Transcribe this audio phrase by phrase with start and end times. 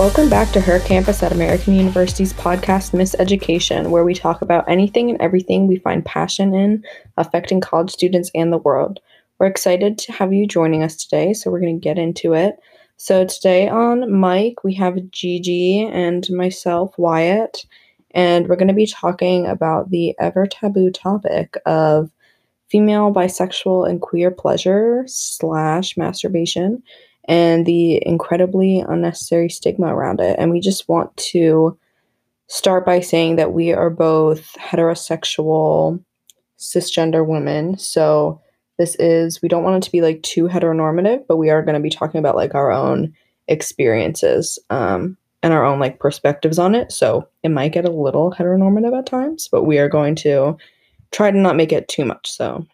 [0.00, 4.66] Welcome back to Her Campus at American University's podcast, Miss Education, where we talk about
[4.66, 6.82] anything and everything we find passion in
[7.18, 9.00] affecting college students and the world.
[9.38, 12.58] We're excited to have you joining us today, so we're going to get into it.
[12.96, 17.66] So, today on mic, we have Gigi and myself, Wyatt,
[18.12, 22.10] and we're going to be talking about the ever taboo topic of
[22.70, 26.82] female, bisexual, and queer pleasure slash masturbation
[27.30, 30.34] and the incredibly unnecessary stigma around it.
[30.36, 31.78] And we just want to
[32.48, 36.02] start by saying that we are both heterosexual,
[36.58, 37.78] cisgender women.
[37.78, 38.40] So
[38.78, 41.76] this is, we don't want it to be like too heteronormative, but we are going
[41.76, 43.14] to be talking about like our own
[43.46, 46.90] experiences um, and our own like perspectives on it.
[46.90, 50.56] So it might get a little heteronormative at times, but we are going to
[51.12, 52.66] try to not make it too much so.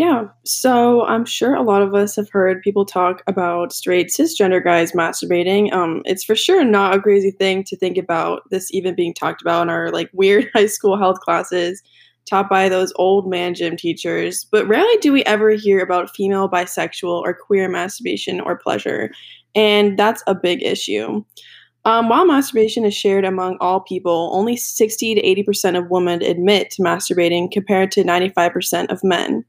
[0.00, 4.64] Yeah, so I'm sure a lot of us have heard people talk about straight cisgender
[4.64, 5.70] guys masturbating.
[5.74, 9.42] Um, it's for sure not a crazy thing to think about this even being talked
[9.42, 11.82] about in our like weird high school health classes
[12.24, 14.46] taught by those old man gym teachers.
[14.50, 19.10] But rarely do we ever hear about female, bisexual, or queer masturbation or pleasure,
[19.54, 21.22] and that's a big issue.
[21.84, 26.70] Um, while masturbation is shared among all people, only 60 to 80% of women admit
[26.70, 29.44] to masturbating compared to 95% of men.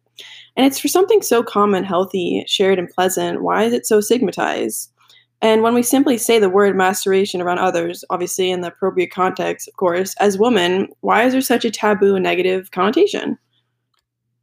[0.56, 3.42] And it's for something so common, healthy, shared, and pleasant.
[3.42, 4.92] Why is it so stigmatized?
[5.42, 9.68] And when we simply say the word masturbation around others, obviously in the appropriate context,
[9.68, 13.38] of course, as women, why is there such a taboo and negative connotation?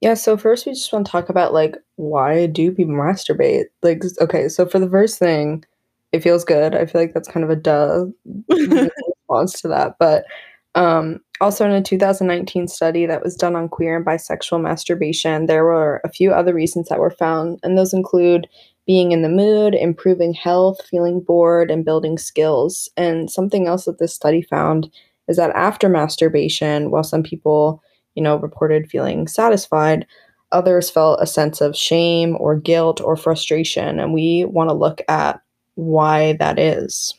[0.00, 3.64] Yeah, so first we just want to talk about like why do people masturbate?
[3.82, 5.64] Like okay, so for the first thing,
[6.12, 6.74] it feels good.
[6.74, 8.06] I feel like that's kind of a duh
[8.48, 9.96] response to that.
[9.98, 10.24] But
[10.74, 15.64] um, also, in a 2019 study that was done on queer and bisexual masturbation, there
[15.64, 18.46] were a few other reasons that were found, and those include
[18.86, 22.88] being in the mood, improving health, feeling bored, and building skills.
[22.96, 24.90] And something else that this study found
[25.28, 27.82] is that after masturbation, while some people,
[28.14, 30.06] you know, reported feeling satisfied,
[30.52, 34.00] others felt a sense of shame or guilt or frustration.
[34.00, 35.40] And we want to look at
[35.74, 37.14] why that is.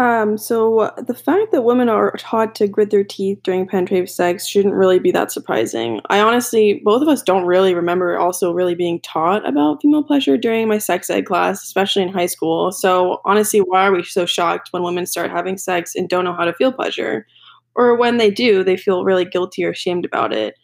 [0.00, 4.46] Um, so the fact that women are taught to grit their teeth during penetrative sex
[4.46, 6.00] shouldn't really be that surprising.
[6.08, 10.38] I honestly, both of us don't really remember also really being taught about female pleasure
[10.38, 12.72] during my sex ed class, especially in high school.
[12.72, 16.32] So honestly, why are we so shocked when women start having sex and don't know
[16.32, 17.26] how to feel pleasure?
[17.74, 20.54] Or when they do, they feel really guilty or ashamed about it.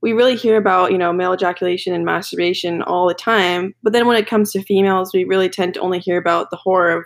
[0.00, 4.06] We really hear about, you know, male ejaculation and masturbation all the time, but then
[4.06, 7.04] when it comes to females, we really tend to only hear about the horror of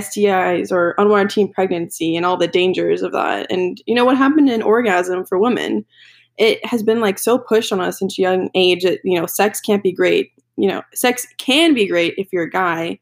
[0.00, 3.50] STIs or unwanted teen pregnancy and all the dangers of that.
[3.50, 5.84] And you know what happened in orgasm for women?
[6.38, 9.60] It has been like so pushed on us since young age that you know sex
[9.60, 10.32] can't be great.
[10.56, 12.98] You know, sex can be great if you're a guy,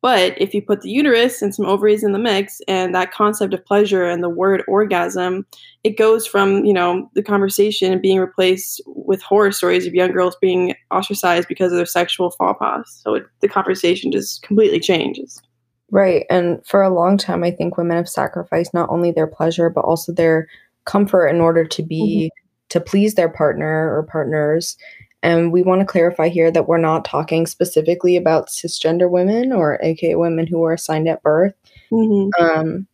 [0.00, 3.52] but if you put the uterus and some ovaries in the mix and that concept
[3.52, 5.44] of pleasure and the word orgasm,
[5.82, 10.36] it goes from, you know, the conversation being replaced with horror stories of young girls
[10.40, 13.00] being ostracized because of their sexual faux pas.
[13.02, 15.42] So it, the conversation just completely changes.
[15.90, 16.26] Right.
[16.28, 19.84] And for a long time, I think women have sacrificed not only their pleasure, but
[19.84, 20.48] also their
[20.84, 22.68] comfort in order to be, mm-hmm.
[22.70, 24.76] to please their partner or partners.
[25.22, 29.82] And we want to clarify here that we're not talking specifically about cisgender women or
[29.82, 31.54] aka women who were assigned at birth.
[31.90, 32.42] Mm-hmm.
[32.42, 32.86] Um,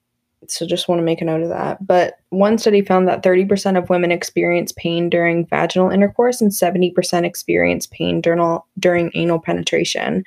[0.49, 1.85] so just want to make a note of that.
[1.87, 7.25] But one study found that 30% of women experience pain during vaginal intercourse and 70%
[7.25, 10.25] experience pain during, during anal penetration.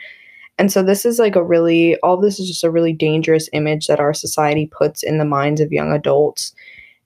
[0.58, 3.88] And so this is like a really, all this is just a really dangerous image
[3.88, 6.54] that our society puts in the minds of young adults.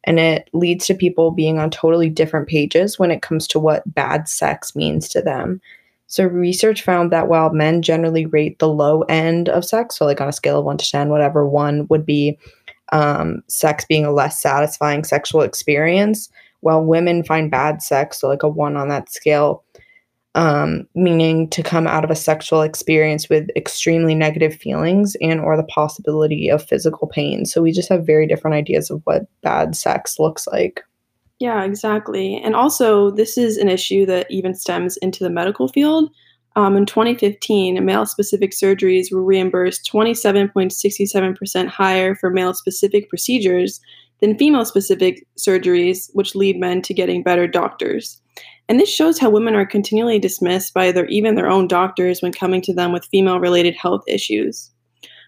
[0.06, 3.94] And it leads to people being on totally different pages when it comes to what
[3.94, 5.62] bad sex means to them.
[6.07, 10.19] So research found that while men generally rate the low end of sex, so like
[10.19, 12.38] on a scale of one to 10, whatever one would be
[12.91, 16.29] um, sex being a less satisfying sexual experience,
[16.62, 19.63] while women find bad sex, so like a one on that scale,
[20.36, 25.57] um, meaning to come out of a sexual experience with extremely negative feelings and or
[25.57, 27.45] the possibility of physical pain.
[27.45, 30.81] So we just have very different ideas of what bad sex looks like.
[31.39, 32.38] Yeah exactly.
[32.38, 36.10] And also this is an issue that even stems into the medical field.
[36.56, 43.80] Um, in 2015 male specific surgeries were reimbursed 27.67% higher for male specific procedures
[44.19, 48.22] than female specific surgeries which lead men to getting better doctors
[48.71, 52.31] and this shows how women are continually dismissed by their even their own doctors when
[52.31, 54.71] coming to them with female related health issues.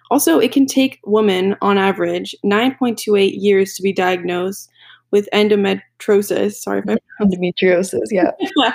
[0.10, 4.70] Also, it can take women on average 9.28 years to be diagnosed
[5.12, 6.54] with endometriosis.
[6.54, 8.08] Sorry if I endometriosis.
[8.12, 8.32] Yeah,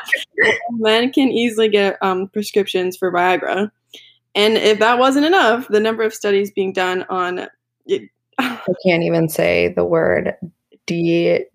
[0.72, 3.70] men can easily get um, prescriptions for Viagra,
[4.34, 7.48] and if that wasn't enough, the number of studies being done on
[7.86, 8.02] It,
[8.36, 10.34] I can't even say the word
[10.86, 11.46] di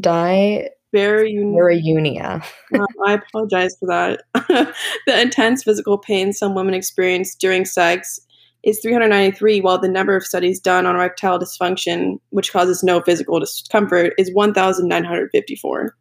[0.00, 2.42] di very Dysmenorrhea.
[2.74, 4.22] Uh, I apologize for that.
[5.06, 8.20] the intense physical pain some women experience during sex
[8.62, 13.40] is 393, while the number of studies done on erectile dysfunction, which causes no physical
[13.40, 15.96] discomfort, is 1,954.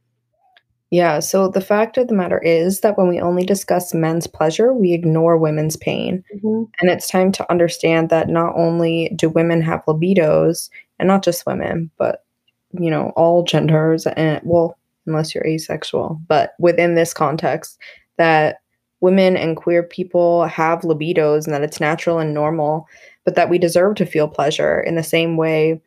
[0.92, 4.74] Yeah, so the fact of the matter is that when we only discuss men's pleasure,
[4.74, 6.22] we ignore women's pain.
[6.36, 6.68] Mhm.
[6.82, 11.46] And it's time to understand that not only do women have libidos, and not just
[11.46, 12.24] women, but
[12.74, 14.78] you know, all genders and well,
[15.12, 17.78] unless you're asexual, but within this context,
[18.18, 18.58] that
[19.02, 22.88] women and queer people have libidos and that it's natural and normal,
[23.26, 25.82] but that we deserve to feel pleasure in the same way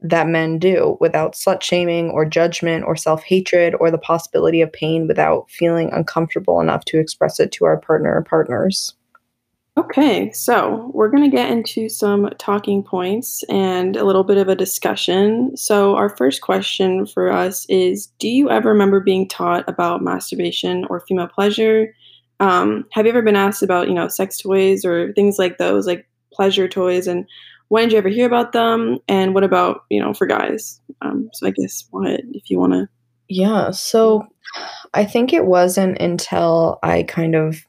[0.00, 4.72] that men do without slut shaming or judgment or self hatred or the possibility of
[4.72, 8.94] pain without feeling uncomfortable enough to express it to our partner or partners.
[9.76, 14.48] Okay, so we're going to get into some talking points and a little bit of
[14.48, 15.56] a discussion.
[15.56, 20.84] So, our first question for us is Do you ever remember being taught about masturbation
[20.88, 21.92] or female pleasure?
[22.38, 25.88] Um, have you ever been asked about, you know, sex toys or things like those,
[25.88, 27.08] like pleasure toys?
[27.08, 27.26] And
[27.66, 28.98] when did you ever hear about them?
[29.08, 30.80] And what about, you know, for guys?
[31.02, 32.88] Um, so, I guess, what if you want to?
[33.28, 34.24] Yeah, so
[34.92, 37.66] I think it wasn't until I kind of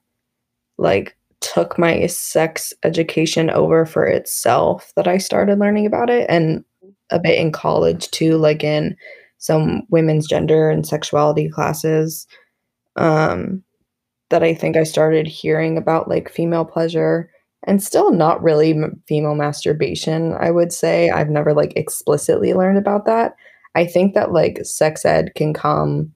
[0.78, 1.16] like
[1.46, 6.66] took my sex education over for itself that I started learning about it and
[7.12, 8.96] a bit in college too like in
[9.38, 12.26] some women's gender and sexuality classes
[12.96, 13.62] um
[14.32, 17.30] that I think I started hearing about like female pleasure
[17.68, 21.12] and still not really m- female masturbation I would say.
[21.12, 23.36] I've never like explicitly learned about that.
[23.76, 26.12] I think that like sex ed can come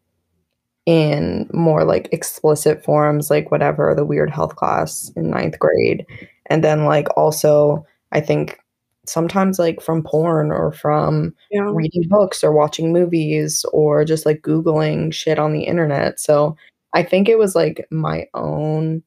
[0.85, 6.05] in more like explicit forms, like whatever the weird health class in ninth grade.
[6.47, 8.59] And then, like, also, I think
[9.05, 11.69] sometimes, like, from porn or from Yeah.
[11.73, 16.19] reading books or watching movies or just like Googling shit on the internet.
[16.19, 16.55] So
[16.93, 19.03] I think it was like my own.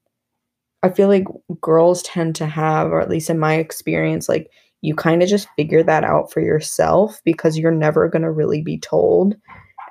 [0.84, 1.26] I feel like
[1.60, 4.50] girls tend to have, or at least in my experience, like,
[4.82, 8.62] you kind of just figure that out for yourself because you're never going to really
[8.62, 9.36] be told.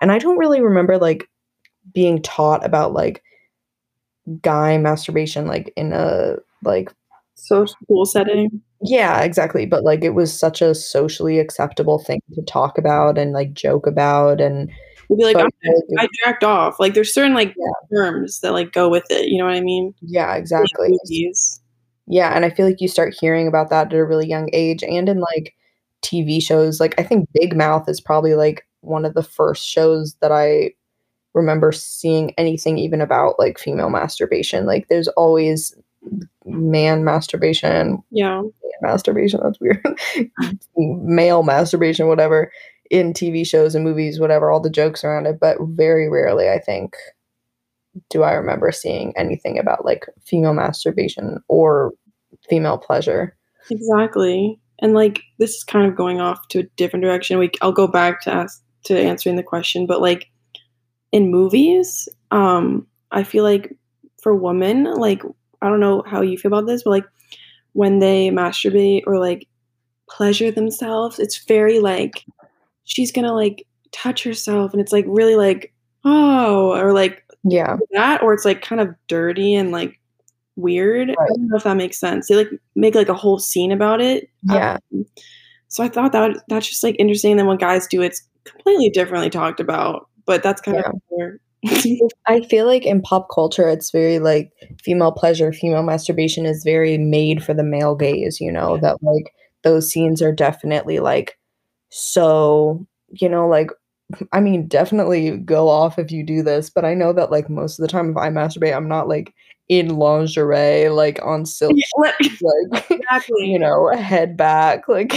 [0.01, 1.30] And I don't really remember like
[1.94, 3.24] being taught about like
[4.42, 6.92] guy masturbation like in a like
[7.36, 8.62] So, school setting.
[8.83, 13.31] yeah exactly but like it was such a socially acceptable thing to talk about and
[13.33, 14.69] like joke about and
[15.10, 16.80] You'd be like, I I'm, feel like it- I jacked off.
[16.80, 17.98] Like, there's certain like Yeah.
[17.98, 19.27] terms that like go with it.
[19.27, 19.94] You know what I mean?
[20.01, 20.98] yeah exactly
[22.07, 24.84] yeah and i feel like you start hearing about that at a really young age
[24.84, 25.54] and in like
[26.01, 30.16] tv shows like i think big mouth is probably like one of the first shows
[30.22, 30.72] that i
[31.33, 35.75] remember seeing anything even about like female masturbation like there's always
[36.45, 38.42] man masturbation Yeah.
[38.81, 39.83] masturbation that's weird
[40.78, 42.51] male masturbation whatever
[42.89, 46.60] in tv shows and movies whatever all the jokes around it but very rarely i
[46.60, 46.95] think
[48.10, 51.92] do i remember seeing anything about like female masturbation or
[52.50, 53.36] female pleasure
[53.69, 54.60] Exactly.
[54.80, 57.38] And like this is kind of going off to a different direction.
[57.38, 60.25] We I'll go back to ask to answering the question, but like
[61.12, 63.75] in movies, um, I feel like
[64.22, 65.22] for women, like
[65.62, 67.06] I don't know how you feel about this, but like
[67.74, 69.48] when they masturbate or like
[70.10, 72.25] pleasure themselves, it's very like
[72.84, 75.74] she's gonna like touch herself and it's like really like
[76.06, 80.00] oh or like yeah that or it's like kind of dirty and like
[80.56, 81.10] weird.
[81.12, 82.27] I don't know if that makes sense.
[82.27, 84.30] They like make like a whole scene about it.
[84.44, 85.06] yeah Um,
[85.68, 87.32] so I thought that that's just like interesting.
[87.32, 90.10] And then when guys do it, it's completely differently talked about.
[90.25, 90.90] But that's kind Yeah.
[90.90, 91.40] of where
[92.28, 94.51] I feel like in pop culture, it's very like
[94.84, 99.32] female pleasure, female masturbation is very made for the male gaze, you know, that like
[99.63, 101.38] those scenes are definitely like
[101.90, 103.70] so, you know, like,
[104.34, 107.78] I mean, definitely go off if you do this, but I know that like most
[107.80, 109.34] of the time if I masturbate, I'm not like
[109.70, 112.12] in lingerie, like on silk, Yeah,
[112.72, 113.51] like, exactly.
[113.51, 115.12] you know, head back, like,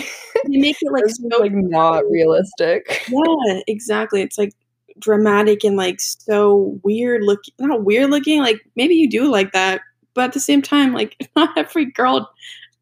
[0.46, 3.02] they make it like so like not realistic.
[3.08, 4.20] yeah, exactly.
[4.20, 4.52] It's like
[4.98, 7.54] dramatic and like so weird looking.
[7.58, 8.40] Not weird looking.
[8.40, 9.80] Like maybe you do like that,
[10.14, 12.30] but at the same time, like not every girl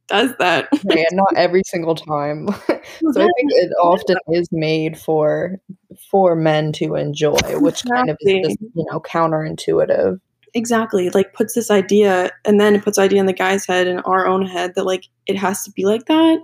[0.09, 0.69] does that.
[0.85, 2.49] Yeah, not every single time.
[2.69, 5.59] so I think it often is made for
[6.11, 10.21] for men to enjoy, which kind of is just, you know counterintuitive.
[10.55, 14.03] exactly like puts this idea and then it puts idea in the guy's head and
[14.05, 16.39] our own head that like it has to be like that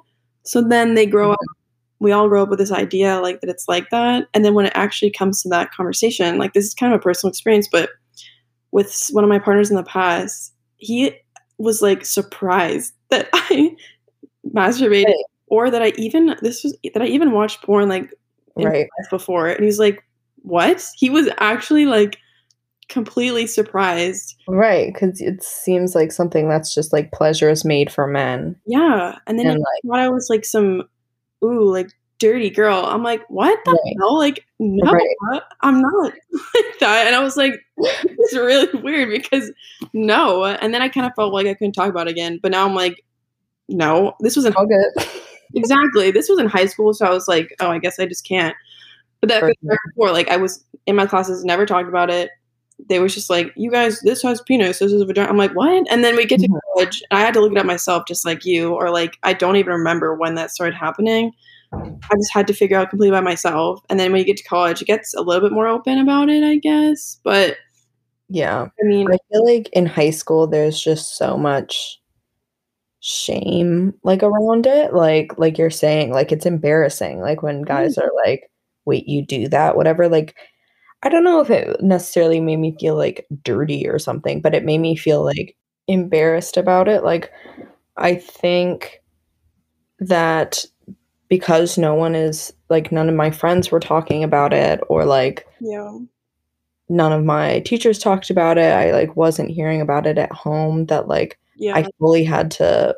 [0.44, 1.57] so then they grow up mm-hmm.
[2.00, 4.66] We all grow up with this idea like that it's like that and then when
[4.66, 7.90] it actually comes to that conversation like this is kind of a personal experience but
[8.70, 11.12] with one of my partners in the past he
[11.58, 13.74] was like surprised that i
[14.54, 15.14] masturbated
[15.50, 18.12] or that I even this was that I even watched porn like
[18.56, 18.88] Right.
[19.10, 19.46] before.
[19.48, 20.02] And he's like,
[20.42, 20.84] What?
[20.96, 22.18] He was actually like
[22.88, 24.34] completely surprised.
[24.48, 28.56] Right, because it seems like something that's just like pleasure is made for men.
[28.66, 29.16] Yeah.
[29.26, 30.82] And then And he like thought I was like some
[31.44, 32.84] ooh, like dirty girl.
[32.84, 33.96] I'm like, what the Right.
[34.00, 34.18] hell?
[34.18, 35.06] Like, no, Right.
[35.32, 37.06] Uh, I'm not like that.
[37.06, 39.50] And I was like, it's really weird because
[39.92, 40.44] no.
[40.44, 42.38] And then I kind of felt like I couldn't talk about it again.
[42.42, 43.04] But now I'm like,
[43.68, 45.04] no, this was in all good.
[45.54, 46.10] exactly.
[46.10, 48.54] This was in high school, so I was like, oh, I guess I just can't.
[49.20, 49.52] But that For
[49.94, 52.30] before, like, I was in my classes, never talked about it.
[52.88, 55.28] They was just like, you guys, this has penis, this is a vagina.
[55.28, 55.86] I'm like, what?
[55.90, 56.58] And then we get to Mhm.
[56.74, 59.32] college, and I had to look it up myself, just like you, or like, I
[59.32, 61.32] don't even remember when that started happening.
[61.72, 63.80] I just had to figure out completely by myself.
[63.90, 66.30] And then when you get to college, it gets a little bit more open about
[66.30, 67.20] it, I guess.
[67.24, 67.56] But
[68.28, 68.62] Yeah.
[68.80, 72.00] I mean, I feel like in high school there's just so much
[73.00, 74.92] shame like around it.
[74.94, 77.20] Like like you're saying, like it's embarrassing.
[77.20, 78.50] Like when guys are like,
[78.84, 80.08] wait, you do that, whatever.
[80.08, 80.36] Like
[81.02, 84.64] I don't know if it necessarily made me feel like dirty or something, but it
[84.64, 85.38] made me feel mm-hmm.
[85.38, 87.04] like embarrassed about it.
[87.04, 87.32] Like
[87.96, 89.00] I think
[90.00, 90.64] that
[91.28, 95.46] because no one is like none of my friends were talking about it or like
[95.60, 95.98] yeah,
[96.88, 98.72] none of my teachers talked about it.
[98.72, 102.96] I like wasn't hearing about it at home that like yeah, I fully had to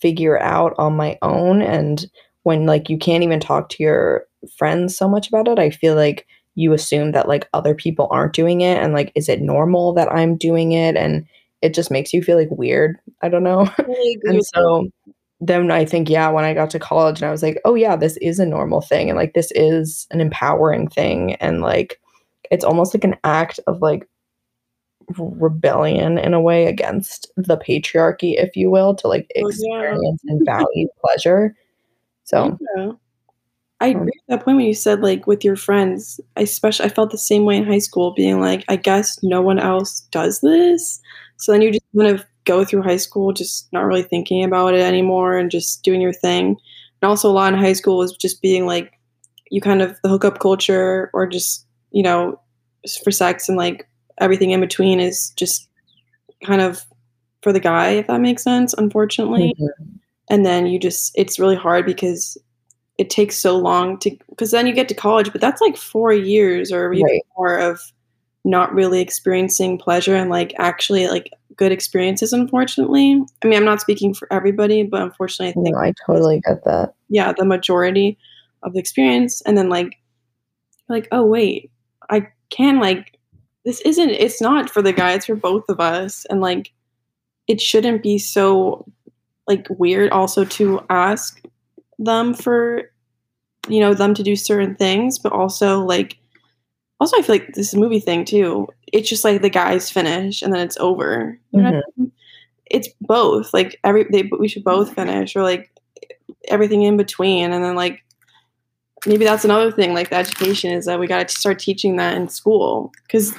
[0.00, 2.06] figure out on my own and
[2.42, 4.26] when like you can't even talk to your
[4.56, 6.26] friends so much about it, I feel like
[6.60, 10.12] you assume that like other people aren't doing it and like is it normal that
[10.12, 11.26] I'm doing it and
[11.62, 12.96] it just makes you feel like weird.
[13.22, 13.70] I don't know.
[13.78, 14.88] I and so
[15.40, 17.96] then I think, yeah, when I got to college and I was like, oh, yeah,
[17.96, 19.08] this is a normal thing.
[19.08, 21.34] And like, this is an empowering thing.
[21.36, 21.98] And like,
[22.50, 24.06] it's almost like an act of like
[25.18, 29.48] rebellion in a way against the patriarchy, if you will, to like Oh, yeah.
[29.48, 31.54] experience and value pleasure.
[32.24, 32.92] So, Yeah.
[33.80, 36.20] I agree with that point when you said like with your friends.
[36.36, 39.40] I especially I felt the same way in high school, being like, I guess no
[39.40, 41.00] one else does this.
[41.38, 44.74] So then you just kind of go through high school just not really thinking about
[44.74, 46.56] it anymore and just doing your thing.
[47.00, 48.92] And also a lot in high school was just being like
[49.50, 52.38] you kind of the hookup culture or just, you know,
[53.02, 55.68] for sex and like everything in between is just
[56.44, 56.84] kind of
[57.42, 59.68] for the guy, if that makes sense, unfortunately mhm.
[60.28, 62.36] and then you just it's really hard because
[63.00, 66.12] it takes so long to because then you get to college but that's like four
[66.12, 67.22] years or even Right.
[67.38, 67.80] more of
[68.44, 73.80] not really experiencing pleasure and like actually like good experiences unfortunately i mean i'm not
[73.80, 76.92] speaking for everybody but unfortunately i think no, I totally get that.
[77.08, 78.18] yeah the majority
[78.62, 79.94] of the experience and then like
[80.90, 81.70] like oh wait
[82.10, 83.18] i can like
[83.64, 86.70] this isn't it's not for the guy it's for both of us and like
[87.48, 88.86] it shouldn't be so
[89.48, 91.40] like weird also to ask
[92.00, 92.90] them for
[93.68, 96.18] you know them to do certain things but also like
[96.98, 99.90] also i feel like this is a movie thing too it's just like the guys
[99.90, 102.02] finish and then it's over you know what I mm-hmm.
[102.02, 102.12] mean?
[102.66, 105.70] it's both like every they we should both finish or like
[106.48, 108.02] everything in between and then like
[109.06, 112.16] maybe that's another thing like the education is that we got to start teaching that
[112.16, 113.34] in school because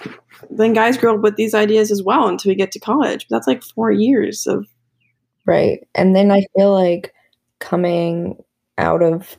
[0.50, 3.48] then guys grow up with these ideas as well until we get to college that's
[3.48, 4.68] like four years of
[5.46, 5.88] Right.
[5.96, 7.14] And then I feel like
[7.60, 8.42] coming
[8.78, 9.38] out of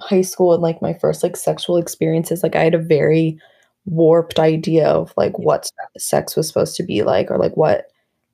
[0.00, 3.38] high school and like my first like sexual experiences, like I had a very
[3.86, 7.86] warped idea of like what sex was supposed to be like, or like what,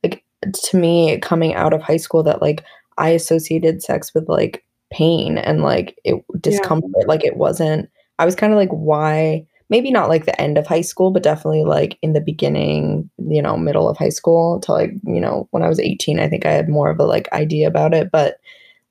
[0.03, 0.25] like
[0.65, 2.65] to me, coming out of high school, that like
[2.99, 7.07] I associated sex with like pain and like it discomfort.
[7.07, 9.47] Like it wasn't, I was kind of like, why?
[9.71, 13.41] Maybe not like the end of high school, but definitely like in the beginning, you
[13.41, 16.45] know, middle of high school to like, you know, when I was 18, I think
[16.45, 18.11] I had more of a like idea about it.
[18.11, 18.37] But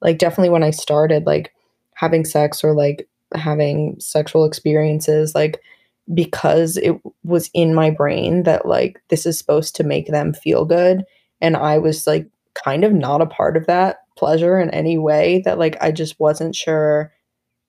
[0.02, 1.54] like definitely when I started like
[1.96, 5.62] having sex or like having sexual experiences, like
[6.14, 10.66] because it was in my brain that like this is supposed to make them feel
[10.66, 11.04] good.
[11.40, 15.42] And I was like kind of not a part of that pleasure in any way
[15.46, 17.14] that like I just wasn't sure,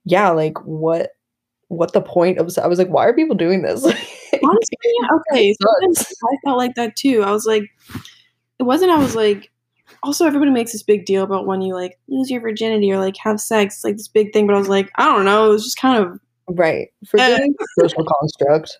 [0.05, 1.11] yeah, like what
[1.69, 3.83] what the point of I was like, why are people doing this?
[4.45, 6.15] honestly okay so then Sucks.
[6.25, 7.65] i felt like that too i was like
[8.59, 9.52] it wasn't i was like
[10.03, 13.17] also everybody makes this big deal about when you like lose your virginity or like
[13.17, 15.51] have sex it's like this big thing but i was like i don't know it
[15.51, 16.19] was just kind of
[16.49, 16.89] right.
[17.11, 18.79] Virginity a social construct.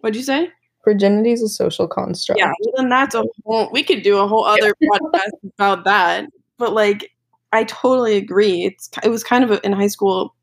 [0.00, 0.48] what'd you say
[0.84, 2.38] Virginity is a social construct.
[2.38, 6.26] yeah well, then that's a whole we could do a whole other podcast about that
[6.58, 7.10] but like
[7.52, 10.34] i totally agree it's it was kind of a, in high school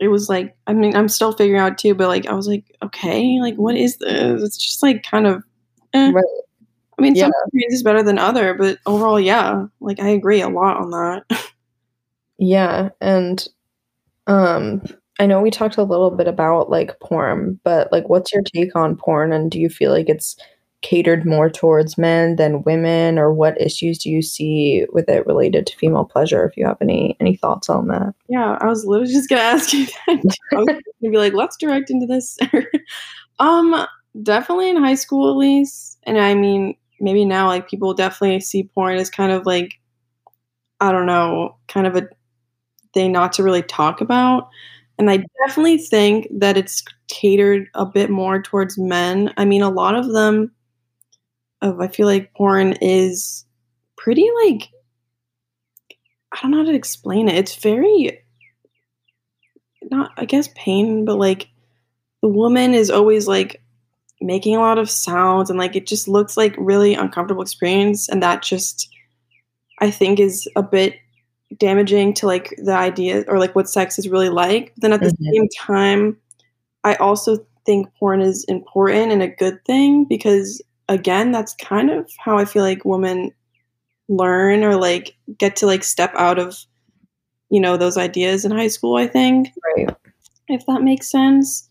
[0.00, 2.64] it was like i mean i'm still figuring out too but like i was like
[2.82, 5.42] okay like what is this it's just like kind of
[5.94, 6.10] eh.
[6.10, 6.24] Right.
[7.02, 7.42] I mean, some Yeah.
[7.46, 11.24] experience is better than other, but overall, yeah, like I agree a lot on that.
[12.38, 13.46] Yeah, and
[14.26, 14.82] um
[15.20, 18.74] I know we talked a little bit about like porn, but like what's your take
[18.74, 20.36] on porn and do you feel like it's
[20.80, 25.66] catered more towards men than women or what issues do you see with it related
[25.68, 28.12] to female pleasure if you have any any thoughts on that?
[28.28, 30.36] Yeah, I was literally just gonna ask you that.
[30.52, 30.80] I was gonna
[31.12, 32.38] be like, let's direct into this.
[33.38, 33.86] um,
[34.22, 38.64] definitely in high school at least, and I mean maybe now like people definitely see
[38.74, 39.74] porn as kind of like
[40.80, 42.08] I don't know, kind of a
[42.94, 44.48] thing not to really talk about.
[44.98, 49.32] And I definitely think that it's catered a bit more towards men.
[49.36, 50.52] I mean, a lot of them,
[51.60, 53.44] of I feel like porn is
[53.96, 54.68] pretty like
[56.32, 57.36] I don't know how to explain it.
[57.36, 58.18] It's very
[59.90, 61.48] not I guess pain, but like
[62.22, 63.61] the woman is always like
[64.22, 68.22] making a lot of sounds and like it just looks like really uncomfortable experience and
[68.22, 68.88] that just
[69.80, 70.94] I think is a bit
[71.58, 74.72] damaging to like the idea or like what sex is really like.
[74.76, 75.32] But then at the Mhm.
[75.32, 76.16] same time,
[76.84, 82.10] I also think porn is important and a good thing because again, that's kind of
[82.18, 83.32] how I feel like women
[84.08, 86.56] learn or like get to like step out of
[87.50, 89.94] you know those ideas in high school, I think, Right.
[90.48, 91.68] if that makes sense.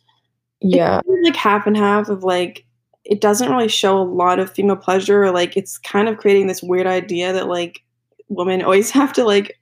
[0.61, 1.01] Yeah.
[1.23, 2.65] like half and half of like
[3.03, 6.47] it doesn't really show a lot of female pleasure or like it's kind of creating
[6.47, 7.83] this weird idea that like
[8.29, 9.59] women always have to like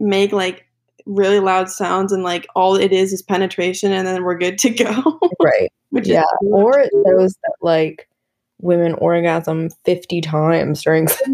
[0.00, 0.66] make like
[1.06, 4.70] really loud sounds and like all it is is penetration and then we're good to
[4.70, 5.20] go.
[5.40, 5.70] Right.
[6.02, 6.22] Yeah.
[6.22, 8.08] is Or it shows that like
[8.60, 11.30] women orgasm 50 times during sex.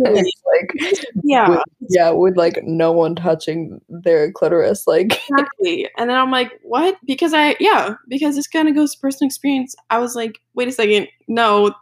[0.59, 4.87] Like yeah, with, yeah, with like no one touching their clitoris.
[4.87, 5.88] Like exactly.
[5.99, 6.97] And then I'm like, what?
[7.07, 9.75] Because I yeah, because this kind of goes to personal experience.
[9.90, 11.73] I was like, wait a second, no,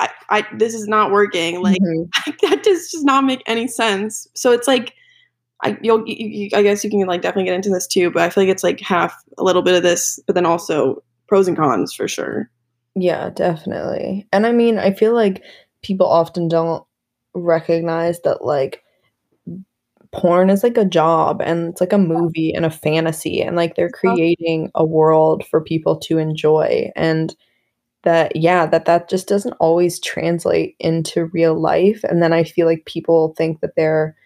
[0.00, 1.60] I, I this is not working.
[1.62, 2.08] Like Mhm.
[2.42, 4.26] that just does not make any sense.
[4.34, 4.94] So it's like,
[5.64, 8.22] I you'll you, you, I guess you can like definitely get into this too, but
[8.22, 11.48] I feel like it's like half a little bit of this, but then also pros
[11.48, 12.50] and cons for sure.
[12.94, 14.26] Yeah, definitely.
[14.32, 15.42] And I mean, I feel like
[15.82, 16.84] people often don't
[17.34, 18.82] recognize that like
[20.12, 23.74] porn is like a job and it's like a movie and a fantasy and like
[23.76, 27.34] they're creating a world for people to enjoy and
[28.04, 32.66] that yeah, that that just doesn't always translate into real life and then I feel
[32.66, 34.16] like people think that they're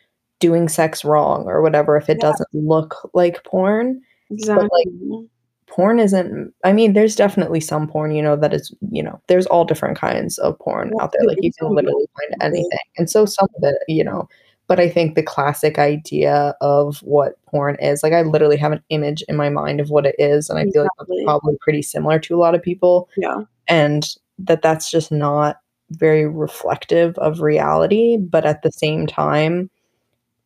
[0.41, 2.31] doing sex wrong or whatever if it Yeah.
[2.31, 4.03] doesn't look like porn.
[4.31, 4.87] Exactly.
[5.77, 9.45] Porn isn't i mean there's definitely some porn you know that is you know there's
[9.47, 13.27] all different kinds of porn out there like you can literally find anything and so
[13.27, 14.27] some of it you know
[14.69, 18.83] but i think the classic idea of what porn is like i literally have an
[18.89, 21.17] image in my mind of what it is and i feel like Exactly.
[21.19, 23.43] that's probably pretty similar to a lot of people yeah.
[23.69, 25.61] and that that's just not
[25.91, 29.69] very reflective of reality but at the same time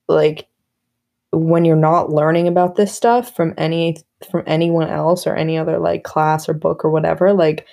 [0.08, 0.48] like
[1.32, 3.96] when you're not learning about this stuff from any
[4.30, 7.66] from anyone else or any other like class or book or whatever like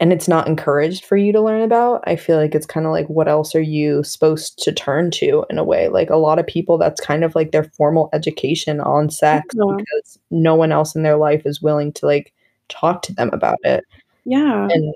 [0.00, 2.92] and it's not encouraged for you to learn about i feel like it's kind of
[2.92, 6.38] like what else are you supposed to turn to in a way like a lot
[6.38, 9.76] of people that's kind of like their formal education on sex Yeah.
[9.76, 12.32] because no one else in their life is willing to like
[12.68, 13.84] talk to them about it
[14.24, 14.68] Yeah.
[14.70, 14.94] and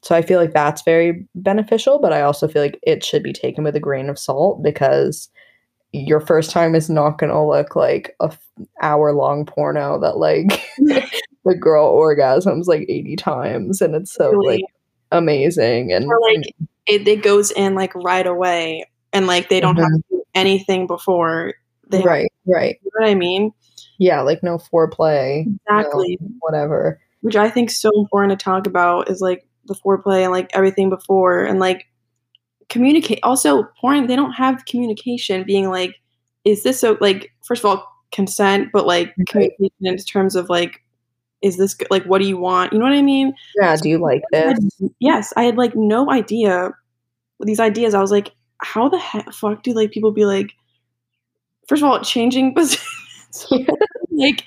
[0.00, 3.32] so I feel like that's very beneficial, but I also feel like it should be
[3.32, 5.30] taken with a grain of salt because
[5.94, 8.40] your first time is not going to look like a f-
[8.82, 10.60] hour long porno that like
[11.44, 14.56] the girl orgasms like 80 times and it's so Really.
[14.56, 14.64] like
[15.12, 16.44] amazing and Or like
[16.86, 19.96] it, it goes in like right away and like they don't have mm-hmm.
[19.96, 21.54] to do anything before
[21.88, 23.52] they have, right right you know what I mean?
[23.98, 26.18] yeah like no foreplay no Exactly.
[26.40, 30.32] whatever Which I think is so important to talk about is like the foreplay and
[30.32, 31.86] like everything before and like
[32.68, 35.94] communicate also porn they don't have communication being like
[36.44, 39.28] is this so like first of all consent but like Right.
[39.28, 40.80] communication in terms of like
[41.42, 41.88] is this good?
[41.90, 42.72] like what do you want?
[42.72, 43.34] You know what i mean?
[43.60, 44.58] Yeah do you like this?
[45.00, 46.72] yes i had like no idea
[47.40, 47.94] these ideas.
[47.94, 50.52] I was like how the heck fuck do like people be like
[51.68, 53.46] first of all changing positions
[54.12, 54.44] like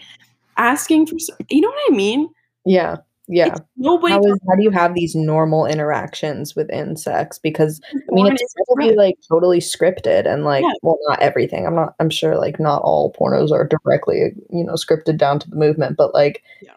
[0.57, 1.15] asking for
[1.49, 2.29] you know what i mean?
[2.65, 7.37] Yeah yeah It's nobody how, is, how do you have these normal interactions within sex
[7.39, 10.71] because I mean, it's probably like totally scripted and like, Yeah.
[10.81, 11.65] well, not everything.
[11.65, 15.49] I'm not, I'm sure like not all pornos are directly, you know, scripted down to
[15.49, 16.71] the movement, but like, Yeah.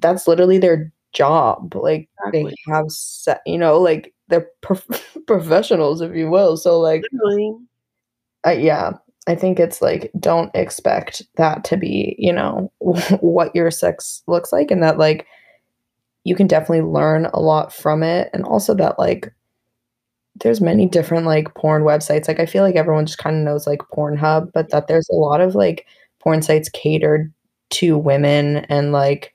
[0.00, 1.74] that's literally their job.
[1.74, 2.44] Like, Exactly.
[2.66, 6.56] they have, set you know, like they're prof- professionals, if you will.
[6.56, 7.02] So, like,
[8.46, 8.92] yeah,
[9.26, 12.72] I think it's like, don't expect that to be, you know,
[13.20, 15.26] what your sex looks like, and that like,
[16.24, 19.32] you can definitely learn a lot from it and also that like
[20.36, 23.66] there's many different like porn websites like i feel like everyone just kind of knows
[23.66, 25.86] like pornhub but that there's a lot of like
[26.20, 27.32] porn sites catered
[27.70, 29.32] to women and like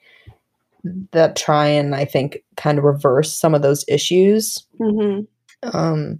[1.11, 4.65] that try and I think kind of reverse some of those issues.
[4.77, 5.21] hmm
[5.63, 6.19] Um,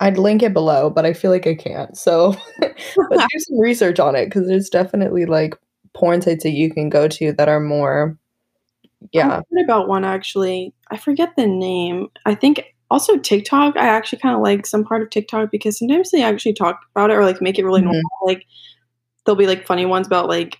[0.00, 1.96] I'd link it below, but I feel like I can't.
[1.96, 5.56] So let's do some research on it because there's definitely like
[5.94, 8.18] porn sites that you can go to that are more,
[9.12, 10.72] yeah, I heard about one actually.
[10.90, 12.08] I forget the name.
[12.26, 13.76] I think also TikTok.
[13.76, 17.10] I actually kind of like some part of TikTok because sometimes they actually talk about
[17.10, 17.84] it or like make it really Mhm.
[17.86, 18.02] normal.
[18.24, 18.44] Like
[19.24, 20.58] there'll be like funny ones about like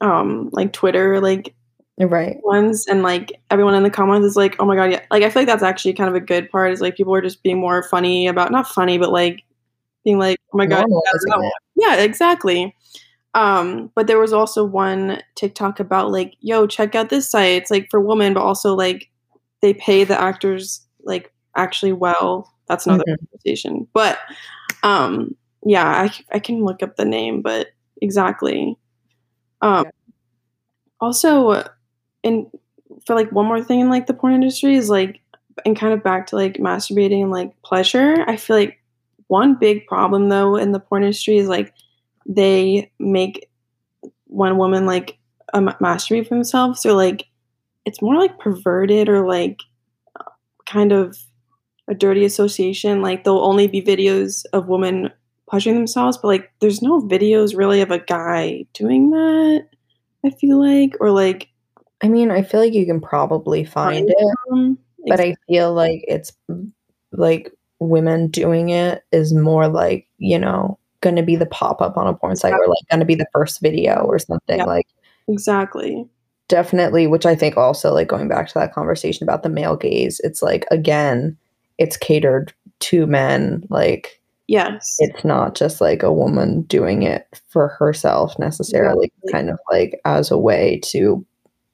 [0.00, 1.54] um like Twitter like
[1.98, 2.38] right.
[2.42, 5.00] ones and like everyone in the comments is like, oh my god, yeah.
[5.10, 7.20] Like I feel like that's actually kind of a good part is like people are
[7.22, 9.42] just being more funny about not funny, but like
[10.04, 11.44] being like, oh my god, yeah, that Normalizing one.
[11.46, 11.52] it.
[11.76, 12.74] yeah, exactly.
[13.34, 17.62] Um, but there was also one TikTok about like, yo, check out this site.
[17.62, 19.08] It's like for women, but also like
[19.62, 22.52] they pay the actors like actually well.
[22.68, 23.16] That's another Mhm.
[23.30, 23.86] conversation.
[23.92, 24.18] But
[24.82, 27.68] um, yeah, I can look up the name, but
[28.02, 28.76] exactly.
[29.62, 29.86] Um,
[31.00, 31.64] also,
[32.24, 32.46] and
[33.06, 35.20] for like one more thing in like the porn industry is like,
[35.64, 38.24] and kind of back to like masturbating and like pleasure.
[38.26, 38.78] I feel like
[39.28, 41.72] one big problem though in the porn industry is like
[42.30, 43.48] they make
[44.26, 45.18] one woman like
[45.52, 46.80] um, masturbate for themselves.
[46.80, 47.26] So like
[47.84, 49.58] it's more like perverted or like
[50.66, 51.18] kind of
[51.88, 53.02] a dirty association.
[53.02, 55.10] Like there'll only be videos of women
[55.48, 59.66] pleasuring themselves, but like there's no videos really of a guy doing that.
[60.24, 61.48] I feel like, or like
[62.02, 66.04] I mean, I feel like you can probably find it, um, but I feel like
[66.06, 66.32] it's
[67.12, 71.96] like women doing it is more like, you know, going to be the pop up
[71.96, 74.58] on a porn site or like going to be the first video or something.
[74.58, 74.64] Yeah.
[74.64, 74.86] Like,
[75.28, 76.06] exactly.
[76.48, 80.20] definitely, which I think also, like, going back to that conversation about the male gaze,
[80.24, 81.36] it's like, again,
[81.78, 83.64] it's catered to men.
[83.70, 84.96] Like, Yes.
[84.98, 89.32] it's not just like a woman doing it for herself necessarily, Exactly.
[89.32, 91.24] kind of like as a way to,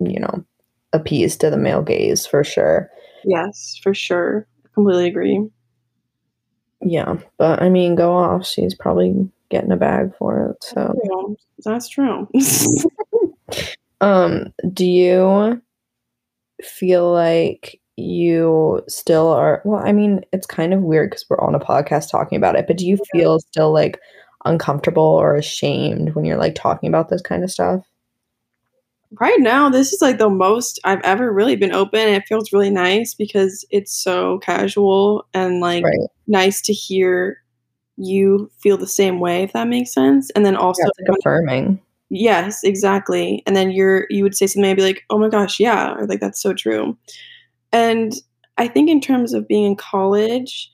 [0.00, 0.44] you know,
[0.92, 2.90] appease to the male gaze for sure.
[3.24, 4.46] yes, for sure.
[4.74, 5.48] Completely agree.
[6.80, 8.46] Yeah, but I mean, go off.
[8.46, 10.64] She's probably getting a bag for it.
[10.64, 11.36] So, True.
[11.64, 12.28] That's true.
[14.00, 15.62] um, do you
[16.62, 19.62] feel like you still are?
[19.64, 22.66] Well, I mean, it's kind of weird because we're on a podcast talking about it,
[22.66, 23.98] but do you feel still like
[24.44, 27.84] uncomfortable or ashamed when you're like talking about this kind of stuff?
[29.12, 32.00] Right now, this is like the most I've ever really been open.
[32.00, 36.08] And it feels really nice because it's so casual and like Right.
[36.26, 37.42] nice to hear
[37.96, 40.30] you feel the same way, if that makes sense.
[40.36, 41.80] And then also, Yeah, like affirming.
[42.10, 43.42] yes, exactly.
[43.46, 46.06] And then you're you would say something, I'd be like, oh my gosh, yeah, or
[46.06, 46.96] like that's so true.
[47.72, 48.12] And
[48.58, 50.72] I think in terms of being in college,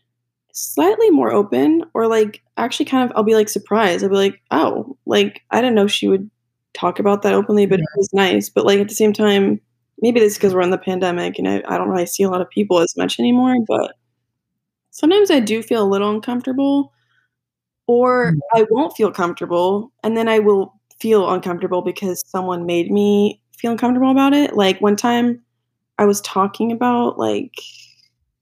[0.53, 4.05] slightly more open, or like actually kind of, I'll be like surprised.
[4.05, 6.31] I'll be like, oh, like I didn't know she would
[6.75, 8.49] talk about that openly, but it was nice.
[8.49, 9.61] But like at the same time,
[10.01, 12.41] maybe this because we're in the pandemic and I, I don't really see a lot
[12.41, 13.57] of people as much anymore.
[13.69, 13.95] But
[14.91, 16.93] sometimes I do feel a little uncomfortable,
[17.87, 18.41] or Mhm.
[18.55, 23.73] I won't feel comfortable, and then I will feel uncomfortable because someone made me feel
[23.73, 24.57] uncomfortable about it.
[24.57, 25.43] Like one time
[25.99, 27.55] I was talking about like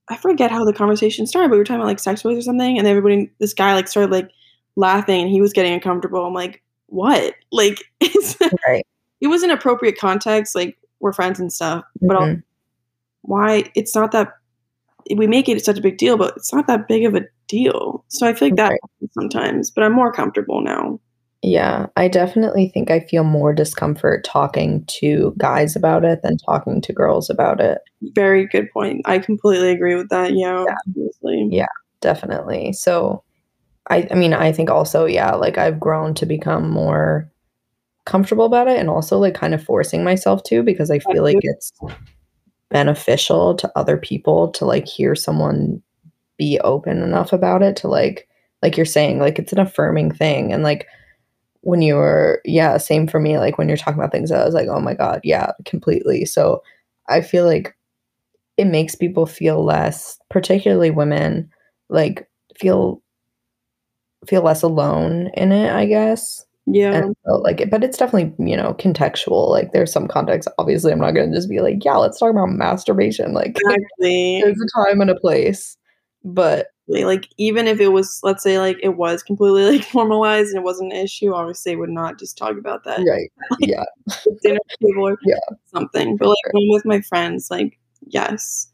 [0.08, 2.42] I forget how the conversation started, but we were talking about like sex toys or
[2.42, 4.30] something, and everybody this guy like started like
[4.76, 6.24] laughing and he was getting uncomfortable.
[6.26, 7.34] I'm like, what?
[7.52, 8.36] Like it's
[8.68, 8.86] Right.
[9.20, 12.42] it was an appropriate context, like we're friends and stuff, but Mhm.
[13.22, 14.32] why it's not that
[15.16, 18.04] we make it such a big deal, but it's not that big of a deal.
[18.08, 19.10] So I feel like that Right.
[19.12, 21.00] sometimes, but I'm more comfortable now.
[21.42, 26.82] Yeah, I definitely think I feel more discomfort talking to guys about it than talking
[26.82, 27.78] to girls about it.
[28.14, 29.00] Very good point.
[29.06, 30.34] I completely agree with that.
[30.34, 31.06] Yeah, Yeah.
[31.50, 31.66] Yeah.
[32.02, 32.72] Definitely.
[32.74, 33.22] So
[33.90, 37.30] I I mean, I think also, yeah, like I've grown to become more
[38.06, 41.38] comfortable about it and also like kind of forcing myself to because I feel like
[41.42, 41.72] it's
[42.70, 45.82] beneficial to other people to like hear someone
[46.38, 48.26] be open enough about it to like
[48.62, 50.52] like you're saying like it's an affirming thing.
[50.52, 50.86] And like
[51.62, 54.54] when you were yeah same for me like when you're talking about things i was
[54.54, 56.24] like oh my god yeah completely.
[56.24, 56.62] So
[57.08, 57.76] i feel like
[58.56, 61.50] it makes people feel less particularly women
[61.88, 63.02] like feel
[64.26, 67.08] feel less alone in it i guess Yeah.
[67.26, 71.12] so, like but it's definitely you know contextual like there's some context obviously i'm not
[71.12, 74.40] going to just be like yeah let's talk about masturbation like Exactly.
[74.42, 75.76] there's a time and a place
[76.24, 80.58] but Like even if it was, let's say, like it was completely like normalized and
[80.58, 83.30] it wasn't an issue, obviously, I would not just talk about that right
[83.60, 83.84] yeah
[84.42, 85.36] dinner table or Yeah.
[85.72, 86.16] something.
[86.16, 86.50] But like Sure.
[86.54, 87.78] when with my friends, like
[88.08, 88.69] yes,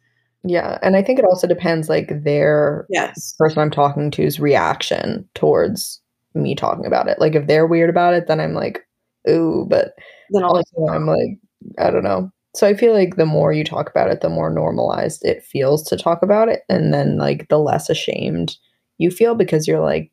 [0.47, 5.29] yeah and i think it also depends like their yes, person i'm talking to's reaction
[5.35, 6.01] towards
[6.37, 7.19] me talking about it.
[7.19, 8.87] Like if they're weird about it, then I'm like,
[9.29, 9.95] ooh, but
[10.31, 11.39] Then all also I'm like,
[11.79, 12.31] I don't know.
[12.55, 15.83] So I feel like the more you talk about it, the more normalized it feels
[15.89, 16.63] to talk about it.
[16.69, 18.57] And then like the less ashamed
[18.99, 20.11] you feel because you're like,